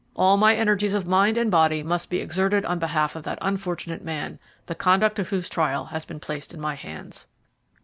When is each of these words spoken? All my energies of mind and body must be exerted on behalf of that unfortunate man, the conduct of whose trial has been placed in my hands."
All 0.15 0.35
my 0.35 0.55
energies 0.55 0.95
of 0.95 1.05
mind 1.05 1.37
and 1.37 1.51
body 1.51 1.83
must 1.83 2.09
be 2.09 2.21
exerted 2.21 2.65
on 2.65 2.79
behalf 2.79 3.15
of 3.15 3.21
that 3.21 3.37
unfortunate 3.39 4.03
man, 4.03 4.39
the 4.65 4.73
conduct 4.73 5.19
of 5.19 5.29
whose 5.29 5.47
trial 5.47 5.85
has 5.85 6.05
been 6.05 6.19
placed 6.19 6.55
in 6.55 6.59
my 6.59 6.73
hands." 6.73 7.27